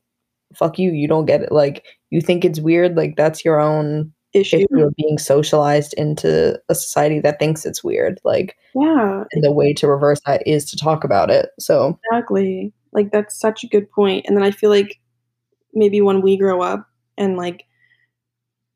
[0.53, 1.51] fuck you, you don't get it.
[1.51, 4.57] Like you think it's weird, like that's your own issue.
[4.57, 8.19] issue of being socialized into a society that thinks it's weird.
[8.23, 11.49] Like Yeah, and the way to reverse that is to talk about it.
[11.59, 12.73] So exactly.
[12.91, 14.25] Like that's such a good point.
[14.27, 14.99] And then I feel like
[15.73, 17.65] maybe when we grow up and like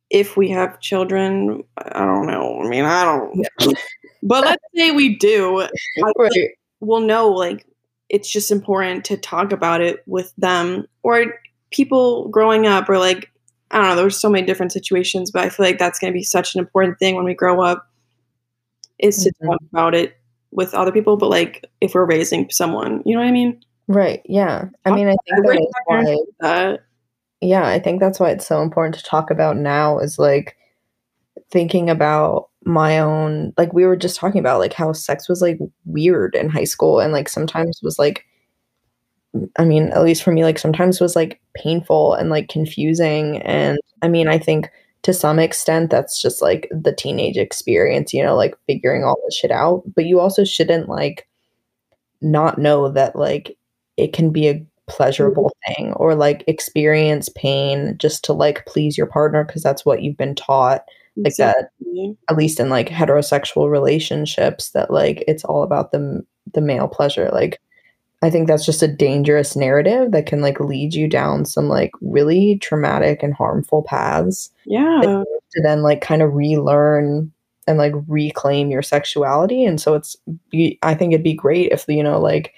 [0.09, 2.61] if we have children, I don't know.
[2.61, 3.47] I mean, I don't.
[4.23, 5.61] But let's say we do.
[5.61, 6.49] I feel like right.
[6.79, 7.65] we'll know like
[8.09, 11.39] it's just important to talk about it with them or
[11.71, 13.31] people growing up or like
[13.71, 16.17] I don't know, there's so many different situations, but I feel like that's going to
[16.17, 17.87] be such an important thing when we grow up
[18.99, 19.47] is to Mhm.
[19.47, 20.17] talk about it
[20.51, 23.61] with other people, but like if we're raising someone, you know what I mean?
[23.87, 24.21] Right.
[24.25, 24.65] Yeah.
[24.85, 26.79] I mean I think that wish is my parents why that.
[27.41, 30.55] yeah, I think that's why it's so important to talk about now is like
[31.51, 35.57] thinking about my own like we were just talking about like how sex was like
[35.85, 38.25] weird in high school and like sometimes was like
[39.57, 43.41] I mean, at least for me, like sometimes was like painful and like confusing.
[43.41, 44.69] And I mean, I think
[45.03, 49.35] to some extent that's just like the teenage experience, you know, like figuring all this
[49.35, 49.83] shit out.
[49.95, 51.27] But you also shouldn't like
[52.21, 53.57] not know that like
[53.97, 54.63] it can be a mm-hmm.
[54.87, 60.01] pleasurable thing or like experience pain just to like please your partner because that's what
[60.01, 60.85] you've been taught
[61.17, 61.71] like that
[62.29, 67.29] at least in like heterosexual relationships that like it's all about the the male pleasure
[67.33, 67.59] like
[68.21, 71.91] i think that's just a dangerous narrative that can like lead you down some like
[72.01, 75.01] really traumatic and harmful paths Yeah.
[75.03, 77.31] to then like kind of relearn
[77.67, 80.15] and like reclaim your sexuality and so it's
[80.83, 82.53] i think it'd be great if you know like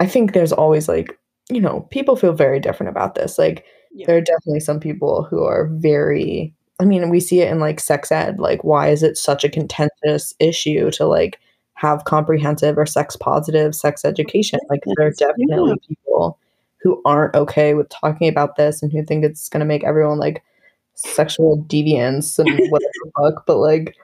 [0.00, 1.18] i think there's always like
[1.50, 4.06] you know people feel very different about this like Yeah.
[4.06, 7.80] there are definitely some people who are very i mean we see it in like
[7.80, 11.38] sex ed like why is it such a contentious issue to like
[11.80, 16.38] have comprehensive or sex positive sex education like there are definitely people
[16.82, 20.18] who aren't okay with talking about this and who think it's going to make everyone
[20.18, 20.42] like
[20.94, 23.96] sexual deviants and whatever fuck but like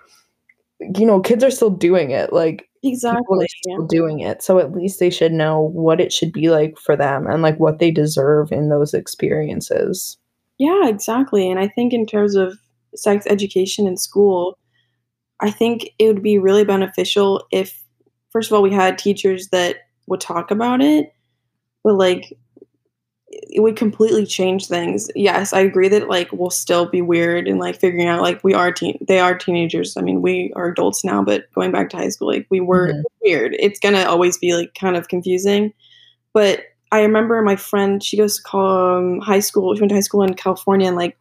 [0.98, 3.44] you know kids are still doing it like Exactly.
[3.44, 6.78] are still doing it so at least they should know what it should be like
[6.78, 10.16] for them and like what they deserve in those experiences
[10.58, 11.50] Yeah, exactly.
[11.50, 12.58] And I think in terms of
[12.94, 14.58] sex education in school,
[15.40, 17.82] I think it would be really beneficial if,
[18.30, 21.12] first of all, we had teachers that would talk about it,
[21.84, 22.32] but like
[23.28, 25.10] it would completely change things.
[25.16, 28.54] Yes, I agree that like we'll still be weird and like figuring out like we
[28.54, 29.96] are teen they are teenagers.
[29.96, 32.92] I mean, we are adults now, but going back to high school, like we were
[32.92, 33.02] Mhm.
[33.24, 33.56] weird.
[33.58, 35.72] It's gonna always be like kind of confusing.
[36.34, 39.96] But I remember my friend, she goes to call, um, high school, she went to
[39.96, 41.16] high school in California and like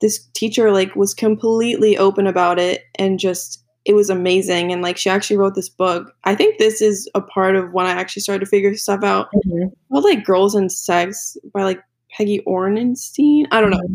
[0.00, 4.96] this teacher like was completely open about it and just it was amazing and like
[4.96, 6.12] she actually wrote this book.
[6.24, 9.28] I think this is a part of when I actually started to figure stuff out
[9.32, 9.68] mm-hmm.
[9.90, 11.80] called like Girls and Sex by like
[12.10, 13.46] Peggy Orenstein.
[13.52, 13.78] I don't know.
[13.78, 13.94] Mm-hmm.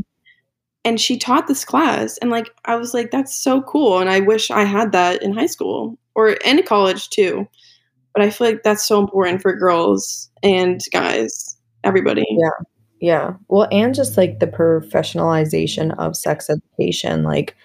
[0.83, 3.99] And she taught this class and like I was like, that's so cool.
[3.99, 7.47] And I wish I had that in high school or in college too.
[8.13, 12.25] But I feel like that's so important for girls and guys, everybody.
[12.29, 12.49] Yeah.
[13.01, 13.33] Yeah.
[13.49, 17.23] Well, and just like the professionalization of sex education.
[17.23, 17.55] Like,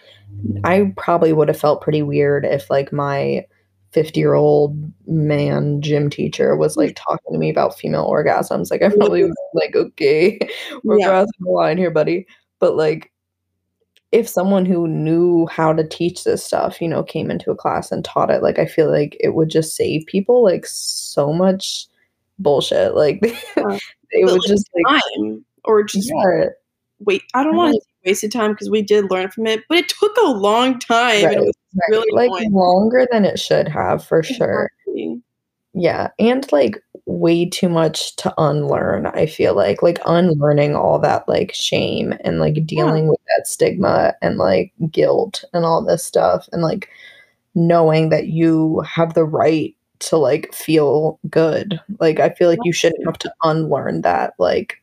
[0.64, 3.46] I probably would have felt pretty weird if, like, my
[3.92, 8.70] 50 year old man gym teacher was like talking to me about female orgasms.
[8.70, 10.38] Like, I probably was like, okay,
[10.84, 11.08] we're Yeah.
[11.08, 12.26] crossing the line here, buddy.
[12.60, 13.12] But, like,
[14.12, 17.92] if someone who knew how to teach this stuff, you know, came into a class
[17.92, 21.86] and taught it, like, I feel like it would just save people like so much
[22.38, 22.94] bullshit.
[22.94, 23.20] Like,
[23.56, 23.78] Yeah.
[24.10, 26.46] it But, would like, just like, Time or just yeah.
[27.00, 27.22] wait.
[27.34, 29.88] I don't want to waste wasted time because we did learn from it, but it
[29.88, 31.24] took a long time.
[31.24, 31.82] and it was right.
[31.90, 32.52] really like annoying.
[32.52, 34.70] longer than it should have for sure.
[34.86, 35.22] Exactly.
[35.74, 39.82] Yeah, and like way too much to unlearn, I feel like.
[39.82, 45.44] Like unlearning all that like shame and like dealing with that stigma and like guilt
[45.52, 46.88] and all this stuff and like
[47.54, 51.80] knowing that you have the right to like feel good.
[52.00, 54.82] Like I feel like you shouldn't have to unlearn that like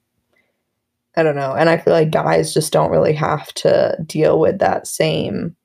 [1.16, 1.54] I don't know.
[1.54, 5.56] And I feel like guys just don't really have to deal with that same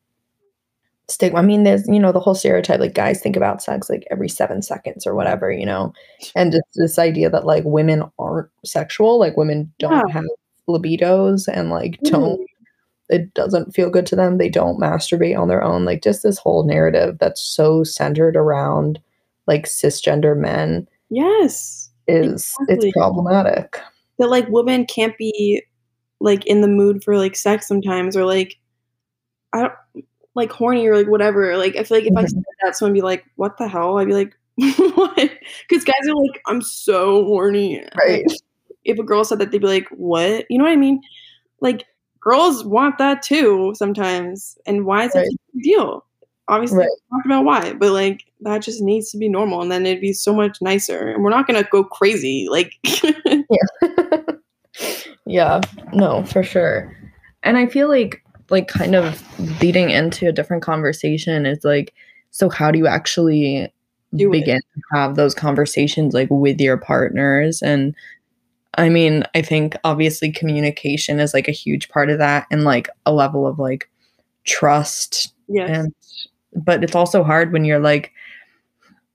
[1.08, 1.38] stigma.
[1.38, 4.28] I mean, there's, you know, the whole stereotype like guys think about sex like every
[4.28, 5.92] seven seconds or whatever, you know,
[6.34, 10.12] and just this idea that like women aren't sexual, like women don't Yeah.
[10.12, 10.24] have
[10.68, 12.46] libidos and like don't, mm.
[13.08, 14.36] it doesn't feel good to them.
[14.36, 15.86] They don't masturbate on their own.
[15.86, 19.00] Like just this whole narrative that's so centered around
[19.48, 21.90] like cisgender men Yes.
[22.08, 22.88] is Exactly.
[22.90, 23.80] it's problematic.
[24.20, 25.62] That like women can't be
[26.20, 28.58] like in the mood for like sex sometimes or like
[29.52, 29.72] I don't
[30.34, 31.56] like horny or like whatever.
[31.56, 32.28] Like I feel like if I Mhm.
[32.30, 34.34] said that, someone would be like, "What the hell?" I'd be like,
[34.96, 35.30] "What?"
[35.68, 38.24] Because guys are like, "I'm so horny." Right.
[38.28, 38.40] Like,
[38.84, 41.00] if a girl said that, they'd be like, "What?" You know what I mean?
[41.62, 41.86] Like
[42.20, 45.26] girls want that too sometimes, and why is that Right.
[45.26, 46.04] such a big deal?
[46.48, 46.88] Obviously, Right.
[47.10, 50.12] talked about why, but like that just needs to be normal, and then it'd be
[50.14, 51.08] so much nicer.
[51.10, 52.74] And we're not gonna go crazy, like
[55.26, 55.60] yeah,
[55.92, 56.94] no, for sure.
[57.42, 59.22] And I feel like like kind of
[59.60, 61.92] leading into a different conversation is like
[62.30, 63.70] so how do you actually
[64.16, 64.32] Do it.
[64.32, 67.94] begin to have those conversations like with your partners and
[68.76, 72.88] I mean, I think obviously communication is like a huge part of that and like
[73.06, 73.90] a level of like
[74.44, 75.94] trust yes, and
[76.64, 78.12] but it's also hard when you're like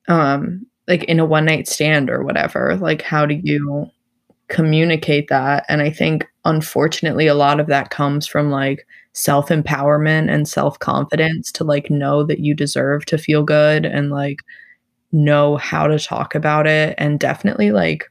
[0.08, 3.88] um like in a one night stand or whatever like how do you
[4.50, 5.66] communicate that?
[5.70, 10.78] And i think unfortunately a lot of that comes from like self empowerment and self
[10.80, 14.40] confidence to like know that you deserve to feel good and like
[15.12, 16.96] know how to talk about it.
[16.98, 18.10] And definitely like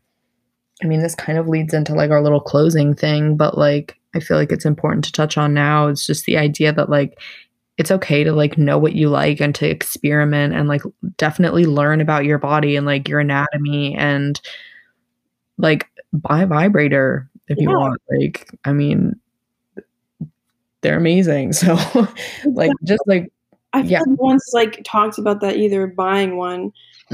[0.83, 4.21] i mean this kind of leads into like our little closing thing but like i
[4.21, 5.89] feel like it's important to touch on now.
[5.89, 7.19] It's just the idea that like
[7.79, 10.83] it's okay to like know what you like and to experiment and like
[11.17, 14.41] definitely learn about your body and like your anatomy and
[15.59, 19.19] like buy a vibrator if you want like i mean
[20.83, 21.77] they're amazing so
[22.45, 23.31] like just like
[23.73, 24.03] I feel yeah.
[24.19, 25.87] one's like talked about that either.
[25.87, 26.73] Buying one,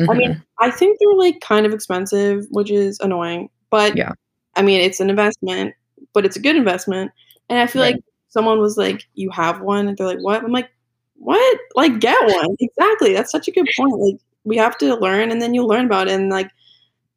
[0.09, 3.49] I mhm, mean, I think they're like kind of expensive, which is annoying.
[3.71, 4.13] But Yeah.
[4.57, 5.75] I mean, it's an investment,
[6.15, 7.13] but it's a good investment.
[7.49, 7.95] And I feel Right.
[7.95, 10.71] like someone was like, "You have one," and they're like, "What?" I'm like,
[11.17, 11.59] "What?
[11.75, 13.13] Like, get one." exactly.
[13.13, 13.99] That's such a good point.
[13.99, 16.15] Like, we have to learn, and then you learn about it.
[16.15, 16.51] And like,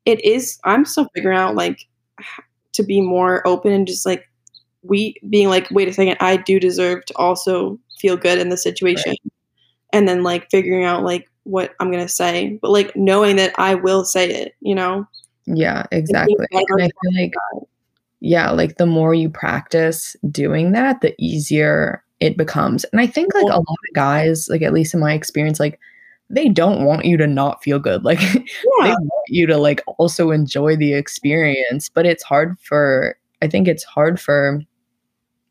[0.05, 0.59] it is.
[0.63, 1.87] I'm still figuring out like
[2.73, 4.29] to be more open and just like
[4.83, 8.57] we being like, wait a second, I do deserve to also feel good in the
[8.57, 9.15] situation.
[9.93, 13.75] And then like figuring out like what I'm gonna say, but like knowing that I
[13.75, 15.05] will say it, you know?
[15.47, 17.33] yeah exactly and i feel like
[18.21, 22.85] yeah like the more you practice doing that the easier it becomes.
[22.85, 25.79] And i think like a lot of guys like at least in my experience like
[26.29, 28.03] they don't want you to not feel good.
[28.05, 33.47] Like they want you to like also enjoy the experience but it's hard for i
[33.47, 34.61] think it's hard for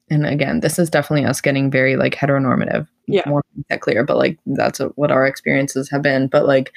[0.08, 2.86] and again this is definitely us getting very like heteronormative.
[3.06, 3.28] Yeah.
[3.28, 6.28] Want that clear but like that's what our experiences have been.
[6.28, 6.72] But like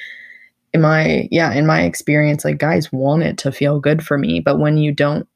[0.73, 4.39] in my yeah in my experience like guys want it to feel good for me
[4.39, 5.27] but when you don't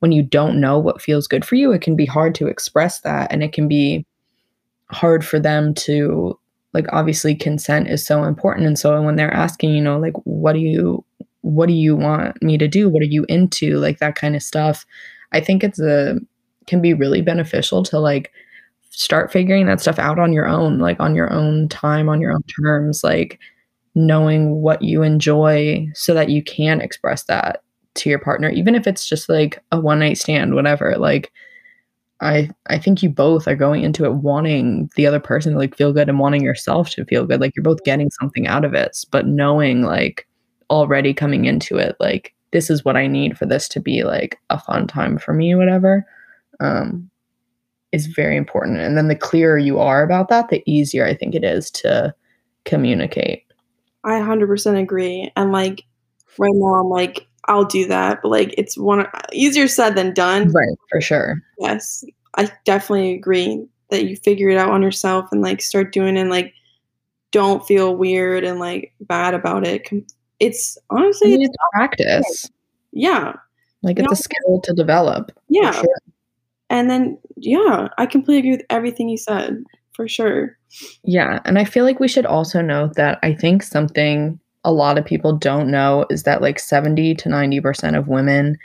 [0.00, 3.00] when you don't know what feels good for you it can be hard to express
[3.00, 4.04] that and it can be
[4.90, 6.38] hard for them to
[6.74, 10.52] like obviously consent is so important and so when they're asking you know like what
[10.52, 11.04] do you
[11.42, 12.88] what do you want me to do?
[12.88, 13.78] What are you into?
[13.78, 14.84] like that kind of stuff
[15.32, 16.18] i think it's a
[16.66, 18.30] can be really beneficial to like
[18.90, 22.32] start figuring that stuff out on your own like on your own time on your
[22.32, 23.38] own terms like
[23.94, 27.62] knowing what you enjoy so that you can express that
[27.94, 31.32] to your partner even if it's just like a one night stand whatever like
[32.20, 35.76] i i think you both are going into it wanting the other person to like
[35.76, 38.74] feel good and wanting yourself to feel good like you're both getting something out of
[38.74, 40.26] it but knowing like
[40.70, 44.38] already coming into it like this is what i need for this to be like
[44.50, 46.04] a fun time for me whatever
[46.60, 47.10] um
[47.90, 51.34] is very important and then the clearer you are about that the easier i think
[51.34, 52.14] it is to
[52.64, 53.44] communicate
[54.04, 55.30] I 100% agree.
[55.36, 55.84] And like
[56.38, 60.50] right now, I'm like, I'll do that, but like it's one easier said than done.
[60.52, 62.04] right for sure Yes,
[62.36, 66.20] I definitely agree that you figure it out on yourself and like start doing it
[66.20, 66.52] and like
[67.32, 69.88] don't feel weird and like bad about it.
[70.40, 72.50] It's honestly, it's practice
[72.92, 73.34] yeah,
[73.82, 75.72] like You it's know- a skill to develop yeah.
[75.72, 75.88] sure.
[76.70, 79.64] And then, yeah, I completely agree with everything you said
[79.94, 80.56] for sure.
[81.02, 81.40] Yeah.
[81.46, 85.04] And I feel like we should also note that I think something a lot of
[85.04, 88.58] people don't know is that like 70 to 90% of women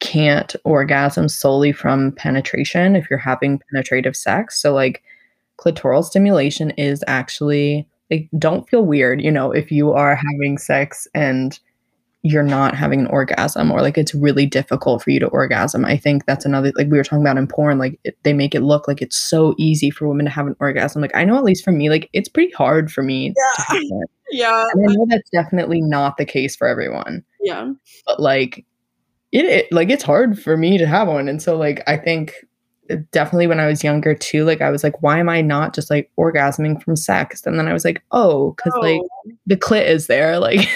[0.00, 4.60] can't orgasm solely from penetration if you're having penetrative sex.
[4.60, 5.02] So, like,
[5.58, 11.06] clitoral stimulation is actually like, don't feel weird, you know, if you are having sex
[11.14, 11.58] and
[12.22, 15.84] you're not having an orgasm or like it's really difficult for you to orgasm.
[15.84, 18.54] I think that's another like we were talking about in porn like it, they make
[18.56, 21.00] it look like it's so easy for women to have an orgasm.
[21.00, 23.64] Like I know at least for me like it's pretty hard for me to Yeah.
[23.68, 24.04] have one.
[24.30, 27.24] Yeah, And I know that's definitely not the case for everyone.
[27.40, 27.72] yeah,
[28.04, 28.66] But like
[29.32, 32.34] it, it like it's hard for me to have one and so like I think
[33.12, 35.90] definitely when I was younger too like I was like why am I not just
[35.90, 37.44] like orgasming from sex?
[37.46, 39.08] And then I was like oh like Oh,
[39.46, 40.68] the clit is there like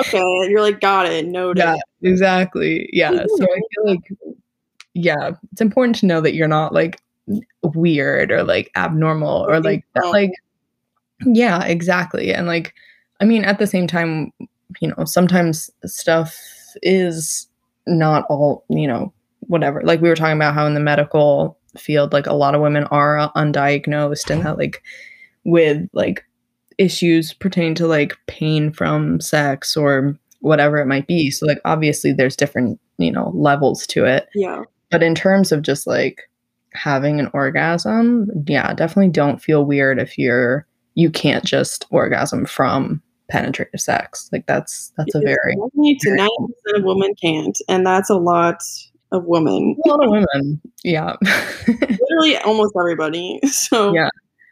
[0.00, 1.60] okay, you're like got it, noted.
[1.60, 4.00] yeah exactly yeah so i feel like
[4.94, 7.00] yeah, it's important to know that you're not like
[7.62, 10.32] weird or like abnormal or like that, like
[11.24, 12.32] yeah, exactly.
[12.34, 12.74] And like
[13.20, 14.32] I mean at the same time,
[14.80, 16.36] you know, sometimes stuff
[16.82, 17.48] is
[17.86, 19.82] not all, you know, whatever.
[19.82, 22.84] Like we were talking about how in the medical field like a lot of women
[22.84, 24.82] are undiagnosed and that like
[25.44, 26.24] with like
[26.78, 31.30] issues pertaining to like pain from sex or whatever it might be.
[31.30, 34.28] So like obviously there's different, you know, levels to it.
[34.34, 34.62] Yeah.
[34.90, 36.22] But in terms of just like
[36.72, 43.02] having an orgasm, yeah, definitely don't feel weird if you're you can't just orgasm from
[43.30, 44.28] penetrative sex.
[44.32, 48.60] Like that's that's a very to ninety percent of women can't, and that's a lot
[49.12, 49.76] of women.
[49.84, 51.16] A lot of women, yeah.
[51.68, 53.40] Literally almost everybody.
[53.48, 54.08] So yeah,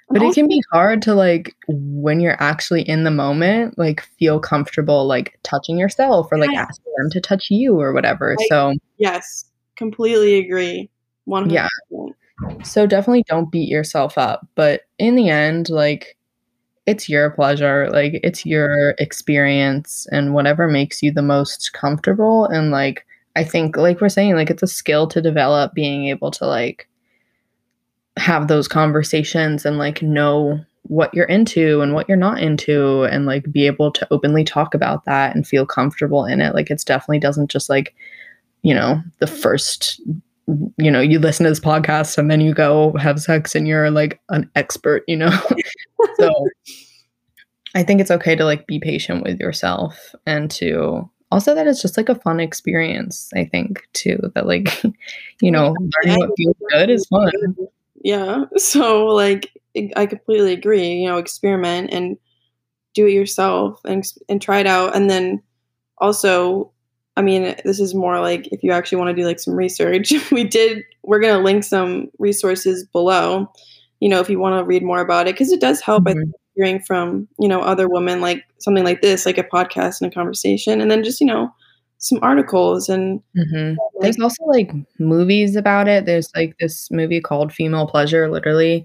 [0.09, 4.39] but it can be hard to like when you're actually in the moment, like feel
[4.39, 6.63] comfortable like touching yourself or like yeah.
[6.63, 8.35] asking them to touch you or whatever.
[8.39, 9.47] Like, so yes,
[9.77, 10.89] completely agree.
[11.29, 11.51] 100%.
[11.53, 11.69] Yeah.
[12.65, 16.17] So definitely don't beat yourself up, but in the end, like
[16.87, 22.71] it's your pleasure, like it's your experience and whatever makes you the most comfortable and
[22.71, 26.47] like I think like we're saying like it's a skill to develop being able to
[26.47, 26.89] like
[28.17, 33.27] have those conversations and like know what you're into and what you're not into and
[33.27, 36.55] like be able to openly talk about that and feel comfortable in it.
[36.55, 37.95] Like it's definitely doesn't just like
[38.63, 40.01] you know the first
[40.79, 43.91] you know you listen to this podcast and then you go have sex and you're
[43.91, 45.31] like an expert you know?
[46.19, 46.31] So
[47.75, 51.83] i think it's okay to like be patient with yourself and to also that it's
[51.83, 54.83] just like a fun experience i think too that like
[55.41, 55.75] you know
[56.05, 57.31] learning what feels good is fun
[58.07, 58.45] yeah.
[58.57, 59.53] So like
[59.97, 60.95] I completely agree.
[60.95, 62.17] You know, experiment and
[62.95, 65.43] do it yourself and and try it out, and then
[65.99, 66.73] also.
[67.19, 70.13] I mean, this is more like if you actually want to do like some research.
[70.31, 70.83] we did.
[71.03, 73.51] We're gonna link some resources below.
[74.01, 76.05] You know, if you want to read more about it, because it does help.
[76.05, 76.31] Mm-hmm.
[76.57, 80.15] Hearing from you know other women, like something like this, like a podcast and a
[80.15, 81.53] conversation, and then just you know
[81.99, 83.75] some articles and mm-hmm.
[84.01, 86.05] there's also like movies about it.
[86.05, 88.85] There's like this movie called female pleasure literally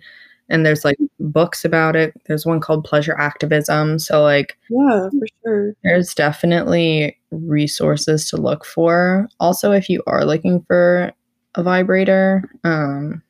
[0.49, 2.13] and there's like books about it.
[2.25, 5.75] There's one called pleasure activism so like yeah for sure.
[5.83, 9.27] there's definitely resources to look for.
[9.41, 11.11] Also if you are looking for
[11.55, 13.21] a vibrator um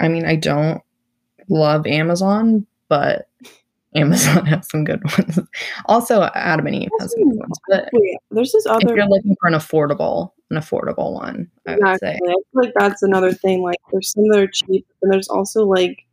[0.00, 0.82] i mean i don't
[1.48, 3.25] love amazon but
[3.96, 5.38] Amazon has some good ones.
[5.86, 7.58] Also, Adam and Eve has some good ones.
[7.68, 8.90] But yeah, there's this other.
[8.90, 11.90] If you're looking for an affordable, an affordable one, I exactly.
[11.90, 12.14] would say.
[12.14, 13.62] I feel like that's another thing.
[13.62, 16.04] Like, there's some that are cheap, and there's also like,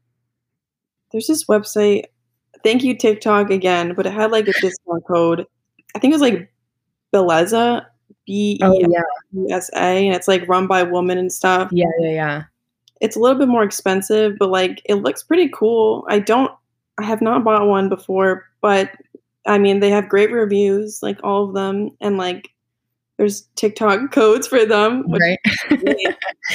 [1.11, 2.05] there's this website.
[2.63, 5.45] Thank you TikTok again, but it had like a discount code.
[5.95, 6.51] I think it was like
[7.13, 7.85] Bellesa,
[8.25, 8.87] B E
[9.51, 11.69] S A, oh, and it's like run by a woman and stuff.
[11.71, 12.43] Yeah, yeah, yeah.
[13.01, 16.05] It's a little bit more expensive, but like it looks pretty cool.
[16.07, 16.51] I don't
[16.97, 18.91] I have not bought one before, but
[19.45, 22.53] I mean, they have great reviews, like all of them, and like
[23.17, 25.05] there's TikTok codes for them.
[25.11, 25.39] right.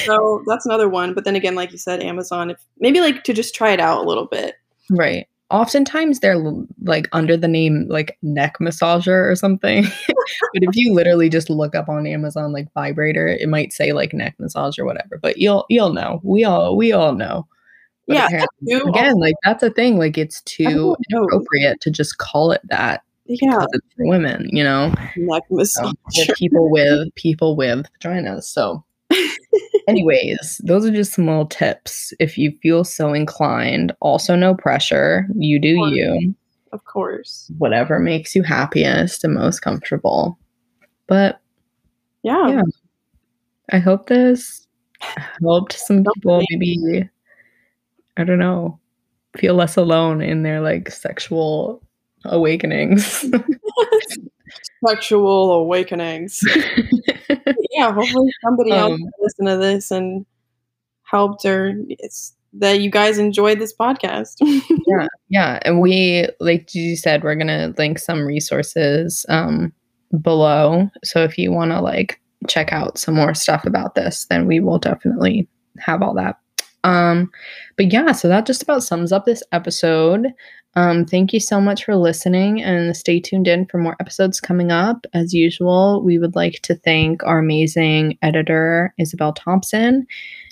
[0.05, 1.13] so that's another one.
[1.13, 4.03] But then again, like you said, Amazon, if maybe like to just try it out
[4.03, 4.55] a little bit.
[4.89, 5.27] Right.
[5.51, 6.39] Oftentimes they're
[6.83, 9.83] like under the name like neck massager or something.
[10.07, 14.13] but if you literally just look up on Amazon like vibrator, it might say like
[14.13, 15.17] neck massage or whatever.
[15.19, 16.21] But you'll you'll know.
[16.23, 17.47] We all we all know.
[18.09, 19.99] But yeah, again, like that's a thing.
[19.99, 23.03] Like it's too appropriate to just call it that.
[23.27, 23.67] Yeah,
[23.99, 24.91] women, you know,
[25.51, 25.93] massage.
[26.33, 28.45] people with people with vaginas.
[28.45, 28.83] So,
[29.87, 32.11] anyways, those are just some little tips.
[32.19, 35.27] If you feel so inclined, also no pressure.
[35.35, 36.33] You do you.
[36.71, 37.51] Of course.
[37.59, 40.39] Whatever makes you happiest and most comfortable.
[41.05, 41.39] But
[42.23, 42.61] yeah, yeah.
[43.69, 44.67] I hope this
[45.43, 47.07] helped some people maybe
[48.19, 48.77] I don't know,
[49.37, 51.81] feel less alone in their like sexual
[52.25, 53.25] awakenings.
[54.85, 56.41] sexual awakenings.
[57.71, 60.25] yeah, hopefully somebody um, else listen to this and
[61.03, 64.35] helped or it's that you guys enjoyed this podcast.
[64.87, 69.71] yeah, yeah, and we like you said, we're gonna link some resources um,
[70.21, 70.89] below.
[71.05, 74.59] So if you want to like check out some more stuff about this, then we
[74.59, 75.47] will definitely
[75.77, 76.37] have all that
[76.83, 77.31] um,
[77.77, 80.27] but yeah, so that just about sums up this episode.
[80.75, 84.71] Um, thank you so much for listening and stay tuned in for more episodes coming
[84.71, 85.05] up.
[85.13, 90.05] As usual, we would like to thank our amazing editor, Isabel Thompson.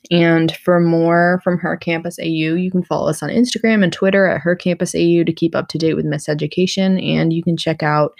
[0.10, 4.26] And for more from Her Campus AU, you can follow us on Instagram and Twitter
[4.26, 6.98] at Her Campus AU to keep up to date with Miss Education.
[7.00, 8.14] And you can check out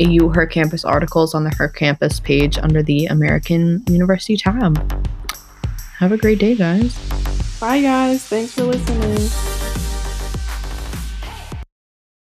[0.00, 4.76] AU Her Campus articles on the Her Campus page under the American University tab.
[5.98, 7.43] have a great day, guys.
[7.64, 8.22] Bye, guys.
[8.26, 9.63] Thanks for listening.